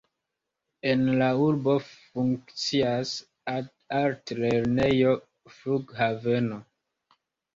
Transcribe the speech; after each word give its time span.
En 0.91 1.01
la 1.21 1.25
urbo 1.47 1.73
funkcias 1.89 3.11
altlernejo, 3.99 5.11
flughaveno. 5.59 6.59